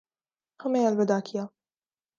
[0.59, 1.45] ہمیں الوداع کیا